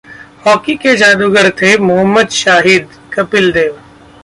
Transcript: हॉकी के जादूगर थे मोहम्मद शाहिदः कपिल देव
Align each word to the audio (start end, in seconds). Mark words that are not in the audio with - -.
हॉकी 0.45 0.75
के 0.75 0.95
जादूगर 0.97 1.49
थे 1.61 1.77
मोहम्मद 1.77 2.29
शाहिदः 2.37 3.09
कपिल 3.13 3.51
देव 3.51 3.77